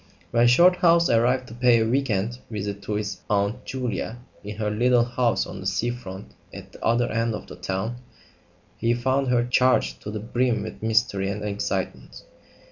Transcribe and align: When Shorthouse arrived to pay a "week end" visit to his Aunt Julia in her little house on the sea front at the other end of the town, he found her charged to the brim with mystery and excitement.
When 0.31 0.47
Shorthouse 0.47 1.11
arrived 1.11 1.47
to 1.49 1.53
pay 1.53 1.79
a 1.79 1.85
"week 1.87 2.09
end" 2.09 2.39
visit 2.49 2.81
to 2.81 2.93
his 2.93 3.21
Aunt 3.29 3.63
Julia 3.65 4.17
in 4.43 4.55
her 4.55 4.71
little 4.71 5.03
house 5.05 5.45
on 5.45 5.59
the 5.59 5.67
sea 5.67 5.91
front 5.91 6.31
at 6.51 6.71
the 6.71 6.83
other 6.83 7.05
end 7.11 7.35
of 7.35 7.45
the 7.45 7.55
town, 7.55 7.97
he 8.77 8.95
found 8.95 9.27
her 9.27 9.45
charged 9.45 10.01
to 10.01 10.09
the 10.09 10.19
brim 10.19 10.63
with 10.63 10.81
mystery 10.81 11.29
and 11.29 11.43
excitement. 11.43 12.23